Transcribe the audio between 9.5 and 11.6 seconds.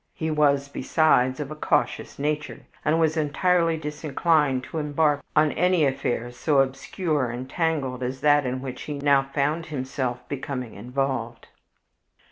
himself becoming involved.